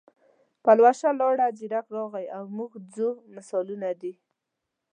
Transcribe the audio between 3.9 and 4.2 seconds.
دي.